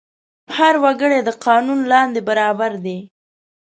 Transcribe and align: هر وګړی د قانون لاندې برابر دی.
هر 0.57 0.73
وګړی 0.83 1.19
د 1.23 1.29
قانون 1.45 1.79
لاندې 1.91 2.19
برابر 2.29 2.71
دی. 2.85 2.97